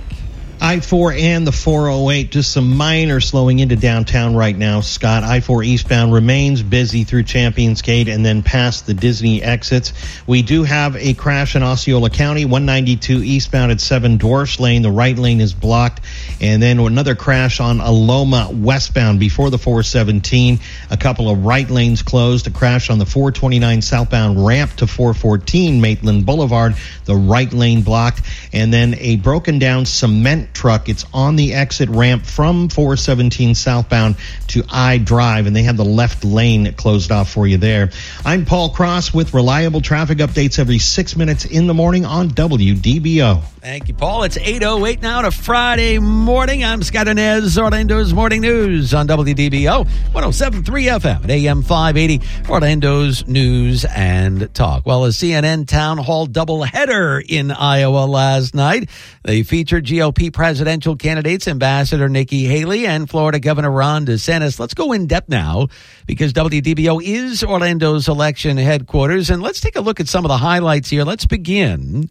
I 0.65 0.79
4 0.79 1.13
and 1.13 1.45
the 1.45 1.51
408, 1.51 2.31
just 2.31 2.53
some 2.53 2.77
minor 2.77 3.19
slowing 3.19 3.59
into 3.59 3.75
downtown 3.75 4.37
right 4.37 4.57
now. 4.57 4.81
Scott, 4.81 5.25
I 5.25 5.41
4 5.41 5.65
eastbound 5.65 6.13
remains 6.13 6.63
busy 6.63 7.03
through 7.03 7.25
Champions 7.25 7.83
Gate 7.83 8.07
and 8.07 8.25
then 8.25 8.45
past 8.45 8.87
the 8.87 8.95
Disney 8.95 9.43
exits. 9.43 9.93
We 10.25 10.43
do 10.43 10.63
have 10.63 10.95
a 10.95 11.15
crash 11.15 11.57
in 11.57 11.65
Osceola 11.65 12.11
County, 12.11 12.45
192 12.45 13.25
eastbound 13.25 13.73
at 13.73 13.81
7 13.81 14.19
Dwarfs 14.19 14.61
Lane. 14.61 14.83
The 14.83 14.93
right 14.93 15.19
lane 15.19 15.41
is 15.41 15.53
blocked. 15.53 16.01
And 16.41 16.63
then 16.63 16.79
another 16.79 17.17
crash 17.17 17.59
on 17.59 17.79
Aloma 17.79 18.57
westbound 18.57 19.19
before 19.19 19.51
the 19.51 19.59
417. 19.59 20.61
A 20.91 20.97
couple 20.97 21.29
of 21.29 21.45
right 21.45 21.69
lanes 21.69 22.03
closed. 22.03 22.47
A 22.47 22.51
crash 22.51 22.89
on 22.89 23.01
the 23.01 23.07
429 23.07 23.83
southbound 23.83 24.47
ramp 24.47 24.77
to 24.77 24.87
414 24.87 25.81
Maitland 25.81 26.25
Boulevard. 26.25 26.77
The 27.05 27.17
right 27.17 27.53
lane 27.53 27.83
blocked. 27.83 28.21
And 28.53 28.73
then 28.73 28.95
a 28.99 29.17
broken 29.17 29.59
down 29.59 29.87
cement 29.87 30.52
truck. 30.55 30.89
It's 30.89 31.05
on 31.13 31.37
the 31.37 31.55
exit 31.55 31.89
ramp 31.89 32.25
from 32.25 32.69
417 32.69 33.55
southbound 33.55 34.17
to 34.49 34.65
I 34.71 34.99
Drive, 34.99 35.47
and 35.47 35.55
they 35.55 35.65
have 35.65 35.77
the 35.77 35.85
left 35.85 36.25
lane 36.25 36.73
closed 36.75 37.11
off 37.11 37.31
for 37.31 37.47
you 37.47 37.59
there. 37.59 37.91
I'm 38.25 38.45
Paul 38.45 38.71
Cross 38.71 39.15
with 39.15 39.35
reliable 39.35 39.81
traffic 39.81 40.19
updates 40.19 40.59
every 40.59 40.79
six 40.79 41.17
minutes 41.17 41.45
in 41.45 41.67
the 41.67 41.75
morning 41.75 42.05
on 42.05 42.31
WDBO. 42.31 43.43
Thank 43.63 43.87
you, 43.87 43.95
Paul. 43.95 44.25
It's 44.25 44.37
8.08 44.37 45.03
now 45.03 45.23
to 45.23 45.31
Friday 45.31 46.01
morning. 46.01 46.65
I'm 46.65 46.83
Scott 46.83 47.07
Anez, 47.07 47.57
Orlando's 47.57 48.13
Morning 48.13 48.41
News 48.41 48.93
on 48.93 49.07
WDBO 49.07 49.85
107.3 49.85 50.65
FM 50.65 51.23
at 51.23 51.31
AM 51.31 51.63
580, 51.63 52.51
Orlando's 52.51 53.25
News 53.29 53.85
and 53.85 54.53
Talk. 54.53 54.85
Well, 54.85 55.05
a 55.05 55.11
CNN 55.11 55.69
town 55.69 55.99
hall 55.99 56.27
doubleheader 56.27 57.25
in 57.25 57.53
Iowa 57.53 58.05
last 58.07 58.53
night. 58.53 58.91
They 59.23 59.45
featured 59.45 59.87
GOP 59.87 60.33
presidential 60.33 60.97
candidates 60.97 61.47
Ambassador 61.47 62.09
Nikki 62.09 62.47
Haley 62.47 62.85
and 62.85 63.09
Florida 63.09 63.39
Governor 63.39 63.71
Ron 63.71 64.07
DeSantis. 64.07 64.59
Let's 64.59 64.75
go 64.75 64.91
in 64.91 65.07
depth 65.07 65.29
now 65.29 65.69
because 66.09 66.33
WDBO 66.33 67.01
is 67.01 67.45
Orlando's 67.45 68.09
election 68.09 68.57
headquarters. 68.57 69.31
And 69.31 69.41
let's 69.41 69.61
take 69.61 69.77
a 69.77 69.81
look 69.81 70.01
at 70.01 70.09
some 70.09 70.25
of 70.25 70.31
the 70.31 70.39
highlights 70.39 70.91
here. 70.91 71.05
Let's 71.05 71.27
begin 71.27 72.11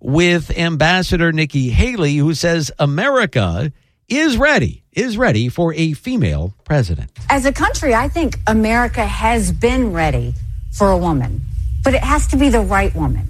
with 0.00 0.56
Ambassador 0.56 1.32
Nikki 1.32 1.70
Haley, 1.70 2.16
who 2.16 2.34
says 2.34 2.70
America 2.78 3.72
is 4.08 4.36
ready, 4.36 4.82
is 4.92 5.18
ready 5.18 5.48
for 5.48 5.74
a 5.74 5.92
female 5.92 6.54
president. 6.64 7.10
As 7.28 7.44
a 7.44 7.52
country, 7.52 7.94
I 7.94 8.08
think 8.08 8.38
America 8.46 9.04
has 9.04 9.52
been 9.52 9.92
ready 9.92 10.34
for 10.72 10.90
a 10.90 10.96
woman, 10.96 11.40
but 11.84 11.94
it 11.94 12.02
has 12.02 12.26
to 12.28 12.36
be 12.36 12.48
the 12.48 12.60
right 12.60 12.94
woman, 12.94 13.28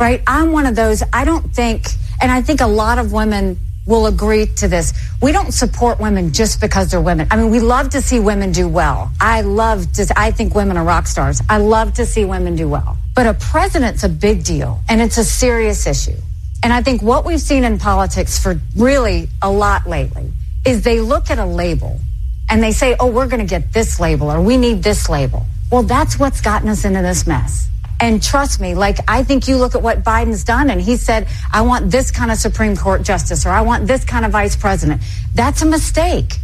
right? 0.00 0.22
I'm 0.26 0.52
one 0.52 0.66
of 0.66 0.74
those, 0.76 1.02
I 1.12 1.24
don't 1.24 1.54
think, 1.54 1.86
and 2.20 2.30
I 2.30 2.42
think 2.42 2.60
a 2.60 2.66
lot 2.66 2.98
of 2.98 3.12
women 3.12 3.58
will 3.86 4.06
agree 4.06 4.46
to 4.46 4.68
this. 4.68 4.92
We 5.22 5.32
don't 5.32 5.52
support 5.52 6.00
women 6.00 6.32
just 6.32 6.60
because 6.60 6.90
they're 6.90 7.00
women. 7.00 7.28
I 7.30 7.36
mean, 7.36 7.50
we 7.50 7.60
love 7.60 7.90
to 7.90 8.02
see 8.02 8.18
women 8.18 8.52
do 8.52 8.68
well. 8.68 9.12
I 9.20 9.40
love 9.42 9.90
to, 9.94 10.12
I 10.16 10.32
think 10.32 10.54
women 10.54 10.76
are 10.76 10.84
rock 10.84 11.06
stars. 11.06 11.40
I 11.48 11.58
love 11.58 11.94
to 11.94 12.06
see 12.06 12.24
women 12.24 12.56
do 12.56 12.68
well. 12.68 12.98
But 13.14 13.26
a 13.26 13.34
president's 13.34 14.04
a 14.04 14.08
big 14.08 14.44
deal 14.44 14.80
and 14.88 15.00
it's 15.00 15.18
a 15.18 15.24
serious 15.24 15.86
issue. 15.86 16.16
And 16.62 16.72
I 16.72 16.82
think 16.82 17.00
what 17.00 17.24
we've 17.24 17.40
seen 17.40 17.64
in 17.64 17.78
politics 17.78 18.42
for 18.42 18.60
really 18.76 19.28
a 19.40 19.50
lot 19.50 19.86
lately 19.86 20.32
is 20.66 20.82
they 20.82 21.00
look 21.00 21.30
at 21.30 21.38
a 21.38 21.46
label 21.46 22.00
and 22.50 22.62
they 22.62 22.72
say, 22.72 22.96
oh, 22.98 23.06
we're 23.06 23.28
going 23.28 23.46
to 23.46 23.48
get 23.48 23.72
this 23.72 24.00
label 24.00 24.30
or 24.30 24.40
we 24.40 24.56
need 24.56 24.82
this 24.82 25.08
label. 25.08 25.46
Well, 25.70 25.82
that's 25.82 26.18
what's 26.18 26.40
gotten 26.40 26.68
us 26.68 26.84
into 26.84 27.02
this 27.02 27.26
mess. 27.26 27.68
And 28.00 28.22
trust 28.22 28.60
me, 28.60 28.74
like 28.74 28.98
I 29.08 29.22
think 29.22 29.48
you 29.48 29.56
look 29.56 29.74
at 29.74 29.82
what 29.82 30.02
Biden's 30.02 30.44
done 30.44 30.70
and 30.70 30.80
he 30.80 30.96
said, 30.96 31.28
I 31.52 31.62
want 31.62 31.90
this 31.90 32.10
kind 32.10 32.30
of 32.30 32.36
Supreme 32.36 32.76
Court 32.76 33.02
justice 33.02 33.46
or 33.46 33.50
I 33.50 33.62
want 33.62 33.86
this 33.86 34.04
kind 34.04 34.24
of 34.24 34.32
vice 34.32 34.56
president. 34.56 35.00
That's 35.34 35.62
a 35.62 35.66
mistake. 35.66 36.34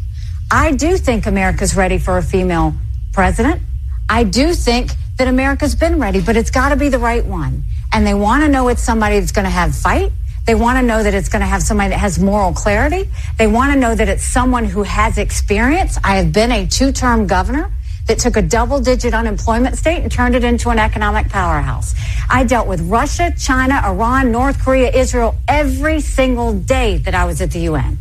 I 0.51 0.73
do 0.73 0.97
think 0.97 1.27
America's 1.27 1.77
ready 1.77 1.99
for 1.99 2.19
a 2.19 2.23
female 2.23 2.75
president. 3.13 3.61
I 4.09 4.25
do 4.25 4.55
think 4.55 4.93
that 5.19 5.29
America's 5.29 5.75
been 5.75 5.99
ready, 6.01 6.21
but 6.21 6.37
it's 6.37 6.51
got 6.51 6.71
to 6.71 6.77
be 6.77 6.89
the 6.89 6.99
right 6.99 7.25
one. 7.25 7.65
And 7.93 8.07
they 8.07 8.15
want 8.15 8.43
to 8.43 8.49
know 8.49 8.69
it's 8.69 8.83
somebody 8.83 9.21
that's 9.21 9.33
going 9.33 9.45
to 9.45 9.51
have 9.51 9.75
fight. 9.75 10.13
They 10.47 10.55
want 10.55 10.79
to 10.79 10.83
know 10.83 11.03
that 11.03 11.15
it's 11.15 11.29
going 11.29 11.41
to 11.41 11.47
have 11.47 11.63
somebody 11.63 11.91
that 11.91 11.99
has 11.99 12.19
moral 12.19 12.53
clarity. 12.53 13.09
They 13.39 13.47
want 13.47 13.73
to 13.73 13.79
know 13.79 13.95
that 13.95 14.09
it's 14.09 14.25
someone 14.25 14.65
who 14.65 14.83
has 14.83 15.19
experience. 15.19 15.99
I 16.03 16.17
have 16.17 16.33
been 16.33 16.51
a 16.51 16.67
two 16.67 16.93
term 16.93 17.27
governor 17.27 17.71
that 18.07 18.19
took 18.19 18.37
a 18.37 18.43
double 18.43 18.81
digit 18.81 19.15
unemployment 19.15 19.77
state 19.77 20.03
and 20.03 20.11
turned 20.11 20.35
it 20.35 20.45
into 20.45 20.71
an 20.71 20.79
economic 20.79 21.29
powerhouse. 21.29 21.95
I 22.29 22.45
dealt 22.45 22.67
with 22.67 22.81
Russia, 22.83 23.33
China, 23.39 23.81
Iran, 23.85 24.33
North 24.33 24.63
Korea, 24.63 24.91
Israel 24.91 25.37
every 25.49 26.01
single 26.01 26.53
day 26.53 26.99
that 26.99 27.15
I 27.15 27.25
was 27.25 27.41
at 27.41 27.51
the 27.51 27.61
UN. 27.61 27.99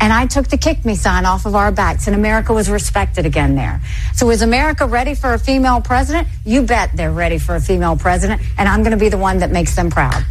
And 0.00 0.12
I 0.12 0.26
took 0.26 0.48
the 0.48 0.58
kick 0.58 0.84
me 0.84 0.96
sign 0.96 1.24
off 1.24 1.46
of 1.46 1.54
our 1.54 1.70
backs, 1.70 2.06
and 2.08 2.16
America 2.16 2.52
was 2.52 2.68
respected 2.68 3.24
again 3.24 3.54
there. 3.54 3.80
So, 4.14 4.28
is 4.30 4.42
America 4.42 4.86
ready 4.86 5.14
for 5.14 5.32
a 5.32 5.38
female 5.38 5.80
president? 5.80 6.28
You 6.44 6.62
bet 6.62 6.90
they're 6.94 7.12
ready 7.12 7.38
for 7.38 7.54
a 7.54 7.60
female 7.60 7.96
president, 7.96 8.42
and 8.58 8.68
I'm 8.68 8.82
going 8.82 8.90
to 8.90 8.98
be 8.98 9.08
the 9.08 9.18
one 9.18 9.38
that 9.38 9.50
makes 9.50 9.76
them 9.76 9.90
proud. 9.90 10.24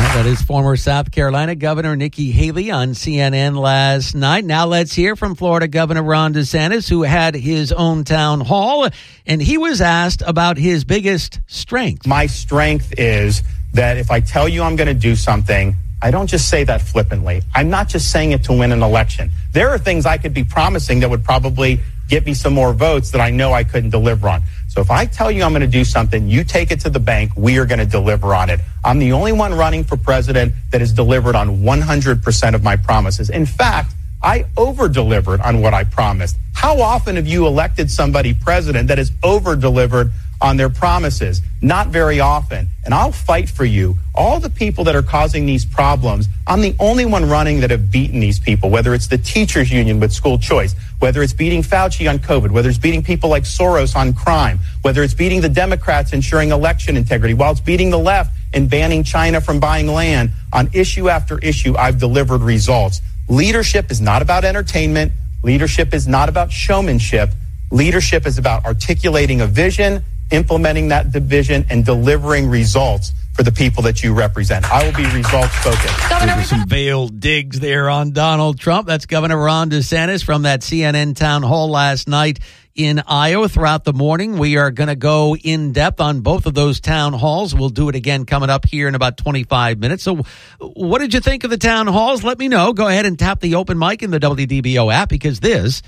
That 0.00 0.26
is 0.26 0.42
former 0.42 0.76
South 0.76 1.10
Carolina 1.10 1.54
Governor 1.54 1.94
Nikki 1.94 2.30
Haley 2.30 2.70
on 2.70 2.90
CNN 2.90 3.56
last 3.56 4.14
night. 4.14 4.44
Now 4.44 4.66
let's 4.66 4.94
hear 4.94 5.14
from 5.16 5.34
Florida 5.34 5.68
Governor 5.68 6.02
Ron 6.02 6.34
DeSantis, 6.34 6.88
who 6.88 7.02
had 7.02 7.34
his 7.34 7.70
own 7.70 8.04
town 8.04 8.40
hall, 8.40 8.88
and 9.26 9.42
he 9.42 9.58
was 9.58 9.80
asked 9.80 10.22
about 10.26 10.56
his 10.56 10.84
biggest 10.84 11.40
strength. 11.46 12.06
My 12.06 12.26
strength 12.26 12.94
is 12.98 13.42
that 13.74 13.98
if 13.98 14.10
I 14.10 14.20
tell 14.20 14.48
you 14.48 14.62
I'm 14.62 14.76
going 14.76 14.88
to 14.88 14.94
do 14.94 15.14
something, 15.14 15.76
I 16.02 16.10
don't 16.10 16.26
just 16.28 16.48
say 16.48 16.64
that 16.64 16.80
flippantly. 16.80 17.42
I'm 17.54 17.68
not 17.68 17.88
just 17.88 18.10
saying 18.10 18.32
it 18.32 18.44
to 18.44 18.52
win 18.52 18.72
an 18.72 18.82
election. 18.82 19.30
There 19.52 19.68
are 19.68 19.78
things 19.78 20.06
I 20.06 20.16
could 20.16 20.32
be 20.32 20.44
promising 20.44 21.00
that 21.00 21.10
would 21.10 21.24
probably 21.24 21.80
get 22.08 22.26
me 22.26 22.34
some 22.34 22.52
more 22.52 22.72
votes 22.72 23.10
that 23.12 23.20
I 23.20 23.30
know 23.30 23.52
I 23.52 23.64
couldn't 23.64 23.90
deliver 23.90 24.28
on. 24.28 24.42
So 24.70 24.80
if 24.80 24.88
I 24.88 25.04
tell 25.04 25.32
you 25.32 25.42
I'm 25.42 25.50
going 25.50 25.62
to 25.62 25.66
do 25.66 25.84
something, 25.84 26.28
you 26.28 26.44
take 26.44 26.70
it 26.70 26.78
to 26.82 26.90
the 26.90 27.00
bank, 27.00 27.32
we 27.34 27.58
are 27.58 27.66
going 27.66 27.80
to 27.80 27.84
deliver 27.84 28.36
on 28.36 28.50
it. 28.50 28.60
I'm 28.84 29.00
the 29.00 29.10
only 29.10 29.32
one 29.32 29.52
running 29.52 29.82
for 29.82 29.96
president 29.96 30.54
that 30.70 30.80
has 30.80 30.92
delivered 30.92 31.34
on 31.34 31.62
100% 31.62 32.54
of 32.54 32.62
my 32.62 32.76
promises. 32.76 33.30
In 33.30 33.46
fact, 33.46 33.94
I 34.22 34.44
over 34.56 34.88
delivered 34.88 35.40
on 35.40 35.60
what 35.60 35.74
I 35.74 35.82
promised. 35.82 36.36
How 36.52 36.80
often 36.80 37.16
have 37.16 37.26
you 37.26 37.48
elected 37.48 37.90
somebody 37.90 38.32
president 38.32 38.86
that 38.86 38.98
has 38.98 39.10
over 39.24 39.56
delivered 39.56 40.12
on 40.40 40.56
their 40.56 40.70
promises? 40.70 41.42
Not 41.62 41.88
very 41.88 42.20
often. 42.20 42.68
And 42.84 42.94
I'll 42.94 43.12
fight 43.12 43.48
for 43.48 43.64
you. 43.64 43.96
All 44.14 44.40
the 44.40 44.50
people 44.50 44.84
that 44.84 44.96
are 44.96 45.02
causing 45.02 45.46
these 45.46 45.64
problems, 45.64 46.28
I'm 46.46 46.60
the 46.60 46.74
only 46.78 47.04
one 47.04 47.28
running 47.28 47.60
that 47.60 47.70
have 47.70 47.90
beaten 47.90 48.20
these 48.20 48.40
people, 48.40 48.70
whether 48.70 48.94
it's 48.94 49.08
the 49.08 49.18
teachers 49.18 49.70
union 49.70 50.00
with 50.00 50.12
school 50.12 50.38
choice, 50.38 50.74
whether 50.98 51.22
it's 51.22 51.32
beating 51.32 51.62
Fauci 51.62 52.08
on 52.08 52.18
COVID, 52.18 52.50
whether 52.50 52.68
it's 52.68 52.78
beating 52.78 53.02
people 53.02 53.28
like 53.28 53.44
Soros 53.44 53.94
on 53.94 54.14
crime, 54.14 54.58
whether 54.82 55.02
it's 55.02 55.14
beating 55.14 55.40
the 55.40 55.48
Democrats 55.48 56.12
ensuring 56.12 56.50
election 56.50 56.96
integrity, 56.96 57.34
while 57.34 57.52
it's 57.52 57.60
beating 57.60 57.90
the 57.90 57.98
left 57.98 58.32
and 58.52 58.68
banning 58.68 59.04
China 59.04 59.40
from 59.40 59.60
buying 59.60 59.86
land 59.86 60.30
on 60.52 60.68
issue 60.72 61.08
after 61.08 61.38
issue, 61.38 61.76
I've 61.76 61.98
delivered 61.98 62.40
results. 62.40 63.00
Leadership 63.28 63.90
is 63.90 64.00
not 64.00 64.22
about 64.22 64.44
entertainment. 64.44 65.12
Leadership 65.42 65.94
is 65.94 66.08
not 66.08 66.28
about 66.28 66.50
showmanship. 66.50 67.30
Leadership 67.70 68.26
is 68.26 68.38
about 68.38 68.64
articulating 68.64 69.40
a 69.40 69.46
vision, 69.46 70.02
implementing 70.30 70.88
that 70.88 71.12
division, 71.12 71.66
and 71.70 71.84
delivering 71.84 72.48
results 72.48 73.12
for 73.34 73.42
the 73.42 73.52
people 73.52 73.82
that 73.84 74.02
you 74.02 74.12
represent. 74.12 74.70
I 74.70 74.84
will 74.84 74.92
be 74.92 75.04
results 75.14 75.54
focused. 75.56 76.10
Those 76.10 76.28
are 76.28 76.42
some 76.42 76.68
veiled 76.68 77.20
digs 77.20 77.60
there 77.60 77.88
on 77.88 78.10
Donald 78.12 78.58
Trump. 78.58 78.86
That's 78.86 79.06
Governor 79.06 79.38
Ron 79.38 79.70
DeSantis 79.70 80.24
from 80.24 80.42
that 80.42 80.60
CNN 80.60 81.16
town 81.16 81.42
hall 81.42 81.70
last 81.70 82.08
night 82.08 82.40
in 82.74 83.02
Iowa 83.06 83.48
throughout 83.48 83.84
the 83.84 83.92
morning. 83.92 84.38
We 84.38 84.56
are 84.56 84.70
going 84.70 84.88
to 84.88 84.96
go 84.96 85.36
in 85.36 85.72
depth 85.72 86.00
on 86.00 86.20
both 86.20 86.46
of 86.46 86.54
those 86.54 86.80
town 86.80 87.12
halls. 87.12 87.54
We'll 87.54 87.68
do 87.68 87.88
it 87.88 87.94
again 87.94 88.26
coming 88.26 88.50
up 88.50 88.66
here 88.66 88.88
in 88.88 88.94
about 88.94 89.16
25 89.16 89.78
minutes. 89.78 90.02
So, 90.02 90.22
what 90.58 90.98
did 90.98 91.14
you 91.14 91.20
think 91.20 91.44
of 91.44 91.50
the 91.50 91.58
town 91.58 91.86
halls? 91.86 92.22
Let 92.22 92.38
me 92.38 92.48
know. 92.48 92.72
Go 92.72 92.88
ahead 92.88 93.06
and 93.06 93.18
tap 93.18 93.40
the 93.40 93.54
open 93.54 93.78
mic 93.78 94.02
in 94.02 94.10
the 94.10 94.20
WDBO 94.20 94.92
app 94.92 95.08
because 95.08 95.40
this 95.40 95.82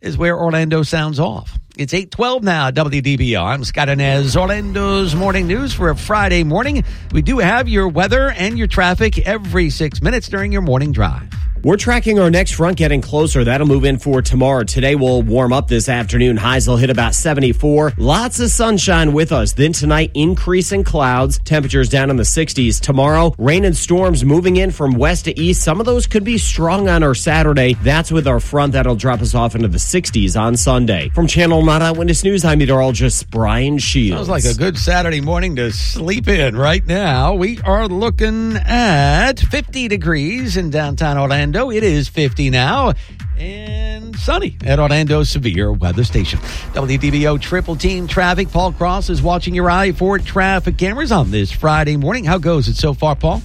is 0.00 0.18
where 0.18 0.38
Orlando 0.38 0.82
sounds 0.82 1.18
off. 1.18 1.58
It's 1.76 1.92
812 1.92 2.42
now, 2.42 2.70
WDBO. 2.70 3.42
I'm 3.42 3.62
Scott 3.64 3.88
Anez, 3.88 4.34
Orlando's 4.34 5.14
morning 5.14 5.46
news 5.46 5.74
for 5.74 5.90
a 5.90 5.96
Friday 5.96 6.42
morning. 6.42 6.84
We 7.12 7.20
do 7.20 7.38
have 7.38 7.68
your 7.68 7.88
weather 7.88 8.30
and 8.30 8.56
your 8.56 8.66
traffic 8.66 9.18
every 9.26 9.68
six 9.68 10.00
minutes 10.00 10.28
during 10.28 10.52
your 10.52 10.62
morning 10.62 10.92
drive. 10.92 11.35
We're 11.66 11.76
tracking 11.76 12.20
our 12.20 12.30
next 12.30 12.52
front 12.52 12.76
getting 12.76 13.00
closer. 13.00 13.42
That'll 13.42 13.66
move 13.66 13.84
in 13.84 13.98
for 13.98 14.22
tomorrow. 14.22 14.62
Today 14.62 14.94
will 14.94 15.22
warm 15.22 15.52
up 15.52 15.66
this 15.66 15.88
afternoon. 15.88 16.36
Highs 16.36 16.68
will 16.68 16.76
hit 16.76 16.90
about 16.90 17.12
74. 17.12 17.94
Lots 17.98 18.38
of 18.38 18.50
sunshine 18.50 19.12
with 19.12 19.32
us. 19.32 19.52
Then 19.52 19.72
tonight, 19.72 20.12
increasing 20.14 20.84
clouds. 20.84 21.40
Temperatures 21.40 21.88
down 21.88 22.08
in 22.08 22.14
the 22.14 22.22
60s. 22.22 22.80
Tomorrow, 22.80 23.34
rain 23.36 23.64
and 23.64 23.76
storms 23.76 24.24
moving 24.24 24.58
in 24.58 24.70
from 24.70 24.92
west 24.92 25.24
to 25.24 25.36
east. 25.36 25.64
Some 25.64 25.80
of 25.80 25.86
those 25.86 26.06
could 26.06 26.22
be 26.22 26.38
strong 26.38 26.88
on 26.88 27.02
our 27.02 27.16
Saturday. 27.16 27.74
That's 27.82 28.12
with 28.12 28.28
our 28.28 28.38
front 28.38 28.74
that'll 28.74 28.94
drop 28.94 29.20
us 29.20 29.34
off 29.34 29.56
into 29.56 29.66
the 29.66 29.78
60s 29.78 30.40
on 30.40 30.56
Sunday. 30.56 31.08
From 31.16 31.26
Channel 31.26 31.64
9 31.64 31.82
Eyewitness 31.82 32.22
News, 32.22 32.44
I'm 32.44 32.60
meteorologist 32.60 33.28
Brian 33.28 33.78
Shields. 33.78 34.28
Sounds 34.28 34.44
like 34.44 34.44
a 34.44 34.56
good 34.56 34.78
Saturday 34.78 35.20
morning 35.20 35.56
to 35.56 35.72
sleep 35.72 36.28
in 36.28 36.56
right 36.56 36.86
now. 36.86 37.34
We 37.34 37.58
are 37.62 37.88
looking 37.88 38.56
at 38.56 39.40
50 39.40 39.88
degrees 39.88 40.56
in 40.56 40.70
downtown 40.70 41.18
Orlando. 41.18 41.55
It 41.56 41.82
is 41.82 42.06
50 42.08 42.50
now 42.50 42.92
and 43.38 44.14
sunny 44.16 44.58
at 44.64 44.78
Orlando 44.78 45.22
Severe 45.22 45.72
Weather 45.72 46.04
Station. 46.04 46.38
WDBO 46.74 47.40
Triple 47.40 47.76
Team 47.76 48.06
Traffic. 48.06 48.50
Paul 48.50 48.72
Cross 48.72 49.08
is 49.08 49.22
watching 49.22 49.54
your 49.54 49.70
I 49.70 49.92
4 49.92 50.18
traffic 50.18 50.76
cameras 50.76 51.10
on 51.10 51.30
this 51.30 51.50
Friday 51.50 51.96
morning. 51.96 52.24
How 52.24 52.36
goes 52.36 52.68
it 52.68 52.76
so 52.76 52.92
far, 52.92 53.16
Paul? 53.16 53.42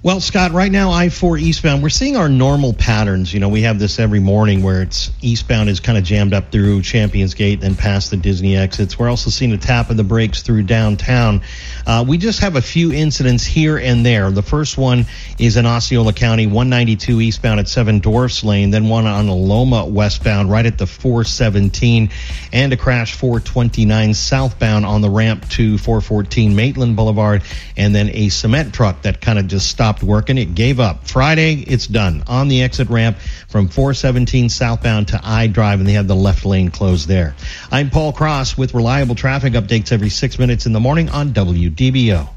Well, 0.00 0.20
Scott, 0.20 0.52
right 0.52 0.70
now 0.70 0.92
I 0.92 1.08
4 1.08 1.38
eastbound, 1.38 1.82
we're 1.82 1.88
seeing 1.88 2.16
our 2.16 2.28
normal 2.28 2.72
patterns. 2.72 3.34
You 3.34 3.40
know, 3.40 3.48
we 3.48 3.62
have 3.62 3.80
this 3.80 3.98
every 3.98 4.20
morning 4.20 4.62
where 4.62 4.80
it's 4.80 5.10
eastbound 5.22 5.68
is 5.68 5.80
kind 5.80 5.98
of 5.98 6.04
jammed 6.04 6.32
up 6.32 6.52
through 6.52 6.82
Champions 6.82 7.34
Gate, 7.34 7.62
then 7.62 7.74
past 7.74 8.12
the 8.12 8.16
Disney 8.16 8.56
exits. 8.56 8.96
We're 8.96 9.08
also 9.08 9.28
seeing 9.30 9.50
a 9.50 9.58
tap 9.58 9.90
of 9.90 9.96
the 9.96 10.04
brakes 10.04 10.42
through 10.42 10.62
downtown. 10.62 11.42
Uh, 11.84 12.04
we 12.06 12.16
just 12.16 12.38
have 12.42 12.54
a 12.54 12.62
few 12.62 12.92
incidents 12.92 13.44
here 13.44 13.76
and 13.76 14.06
there. 14.06 14.30
The 14.30 14.40
first 14.40 14.78
one 14.78 15.06
is 15.36 15.56
in 15.56 15.66
Osceola 15.66 16.12
County, 16.12 16.46
192 16.46 17.20
eastbound 17.20 17.58
at 17.58 17.66
7 17.66 17.98
Dwarfs 17.98 18.44
Lane, 18.44 18.70
then 18.70 18.88
one 18.88 19.04
on 19.04 19.26
Loma 19.26 19.84
westbound 19.84 20.48
right 20.48 20.64
at 20.64 20.78
the 20.78 20.86
417, 20.86 22.10
and 22.52 22.72
a 22.72 22.76
crash 22.76 23.14
429 23.14 24.14
southbound 24.14 24.86
on 24.86 25.00
the 25.00 25.10
ramp 25.10 25.48
to 25.50 25.76
414 25.76 26.54
Maitland 26.54 26.94
Boulevard, 26.94 27.42
and 27.76 27.92
then 27.92 28.10
a 28.10 28.28
cement 28.28 28.72
truck 28.72 29.02
that 29.02 29.20
kind 29.20 29.40
of 29.40 29.48
just 29.48 29.66
stopped 29.68 29.87
stopped 29.88 30.02
working. 30.02 30.36
It 30.36 30.54
gave 30.54 30.80
up. 30.80 31.08
Friday, 31.08 31.64
it's 31.66 31.86
done 31.86 32.22
on 32.26 32.48
the 32.48 32.62
exit 32.62 32.90
ramp 32.90 33.16
from 33.48 33.68
417 33.68 34.50
southbound 34.50 35.08
to 35.08 35.20
I 35.24 35.46
Drive, 35.46 35.78
and 35.78 35.88
they 35.88 35.94
have 35.94 36.06
the 36.06 36.14
left 36.14 36.44
lane 36.44 36.70
closed 36.70 37.08
there. 37.08 37.34
I'm 37.70 37.88
Paul 37.88 38.12
Cross 38.12 38.58
with 38.58 38.74
reliable 38.74 39.14
traffic 39.14 39.54
updates 39.54 39.90
every 39.90 40.10
six 40.10 40.38
minutes 40.38 40.66
in 40.66 40.74
the 40.74 40.80
morning 40.80 41.08
on 41.08 41.30
WDBO. 41.30 42.28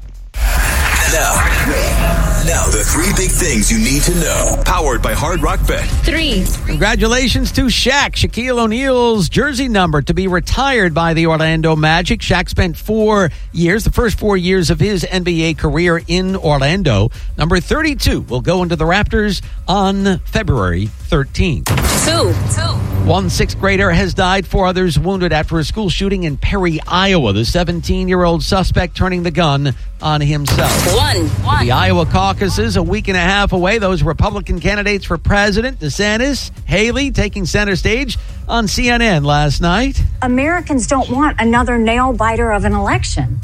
Now 2.46 2.66
the 2.66 2.82
three 2.82 3.12
big 3.16 3.30
things 3.30 3.70
you 3.70 3.78
need 3.78 4.02
to 4.02 4.14
know. 4.16 4.60
Powered 4.64 5.00
by 5.00 5.12
Hard 5.12 5.42
Rock 5.42 5.64
Bet. 5.66 5.84
Three. 6.04 6.44
Congratulations 6.66 7.52
to 7.52 7.66
Shaq, 7.66 8.12
Shaquille 8.14 8.58
O'Neal's 8.58 9.28
jersey 9.28 9.68
number 9.68 10.02
to 10.02 10.12
be 10.12 10.26
retired 10.26 10.92
by 10.92 11.14
the 11.14 11.26
Orlando 11.28 11.76
Magic. 11.76 12.18
Shaq 12.18 12.48
spent 12.48 12.76
four 12.76 13.30
years, 13.52 13.84
the 13.84 13.92
first 13.92 14.18
four 14.18 14.36
years 14.36 14.70
of 14.70 14.80
his 14.80 15.04
NBA 15.04 15.56
career 15.56 16.02
in 16.08 16.34
Orlando. 16.34 17.12
Number 17.38 17.60
32 17.60 18.22
will 18.22 18.40
go 18.40 18.64
into 18.64 18.74
the 18.74 18.86
rafters 18.86 19.40
on 19.68 20.18
February 20.20 20.86
13th. 20.86 21.66
Two. 22.04 22.32
Two. 22.54 22.92
One 23.08 23.30
sixth 23.30 23.58
grader 23.58 23.90
has 23.90 24.14
died, 24.14 24.46
four 24.46 24.66
others 24.66 24.98
wounded 24.98 25.32
after 25.32 25.58
a 25.58 25.64
school 25.64 25.90
shooting 25.90 26.22
in 26.24 26.36
Perry, 26.36 26.80
Iowa. 26.86 27.32
The 27.32 27.44
17 27.44 28.08
year 28.08 28.24
old 28.24 28.42
suspect 28.42 28.96
turning 28.96 29.22
the 29.22 29.30
gun 29.30 29.74
on 30.02 30.20
himself. 30.20 30.94
One. 30.94 31.28
One. 31.44 31.64
The 31.64 31.72
Iowa 31.72 32.04
caucuses 32.06 32.76
a 32.76 32.82
week 32.82 33.08
and 33.08 33.16
a 33.16 33.20
half 33.20 33.52
away. 33.52 33.78
Those 33.78 34.02
Republican 34.02 34.60
candidates 34.60 35.04
for 35.04 35.16
president, 35.16 35.78
DeSantis, 35.78 36.50
Haley 36.66 37.10
taking 37.10 37.46
center 37.46 37.76
stage 37.76 38.18
on 38.48 38.66
CNN 38.66 39.24
last 39.24 39.60
night. 39.60 40.02
Americans 40.20 40.86
don't 40.86 41.08
want 41.08 41.40
another 41.40 41.78
nail 41.78 42.12
biter 42.12 42.50
of 42.50 42.64
an 42.64 42.74
election. 42.74 43.38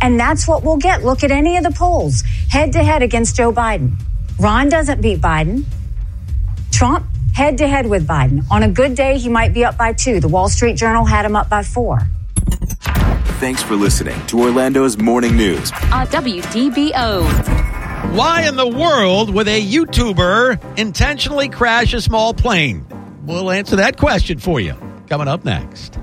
And 0.00 0.18
that's 0.18 0.48
what 0.48 0.64
we'll 0.64 0.78
get. 0.78 1.04
Look 1.04 1.22
at 1.22 1.30
any 1.30 1.56
of 1.56 1.62
the 1.62 1.70
polls 1.70 2.22
head 2.50 2.72
to 2.72 2.82
head 2.82 3.02
against 3.02 3.36
Joe 3.36 3.52
Biden. 3.52 3.92
Ron 4.38 4.68
doesn't 4.68 5.00
beat 5.00 5.20
Biden. 5.20 5.64
Trump 6.72 7.06
head 7.34 7.58
to 7.58 7.68
head 7.68 7.86
with 7.86 8.06
Biden. 8.06 8.44
On 8.50 8.62
a 8.62 8.68
good 8.68 8.96
day, 8.96 9.18
he 9.18 9.28
might 9.28 9.54
be 9.54 9.64
up 9.64 9.78
by 9.78 9.92
two. 9.92 10.18
The 10.18 10.28
Wall 10.28 10.48
Street 10.48 10.76
Journal 10.76 11.04
had 11.04 11.24
him 11.24 11.36
up 11.36 11.48
by 11.48 11.62
four. 11.62 12.08
Thanks 13.42 13.60
for 13.60 13.74
listening 13.74 14.24
to 14.28 14.38
Orlando's 14.38 14.98
Morning 14.98 15.36
News 15.36 15.72
on 15.72 16.06
WDBO. 16.06 17.24
Why 18.14 18.46
in 18.46 18.54
the 18.54 18.68
world 18.68 19.34
would 19.34 19.48
a 19.48 19.60
YouTuber 19.60 20.78
intentionally 20.78 21.48
crash 21.48 21.92
a 21.92 22.00
small 22.00 22.34
plane? 22.34 22.86
We'll 23.24 23.50
answer 23.50 23.74
that 23.74 23.96
question 23.96 24.38
for 24.38 24.60
you 24.60 24.76
coming 25.08 25.26
up 25.26 25.44
next. 25.44 25.98